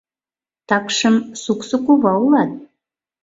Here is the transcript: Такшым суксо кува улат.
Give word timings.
Такшым 0.67 1.15
суксо 1.41 1.75
кува 1.85 2.13
улат. 2.23 2.51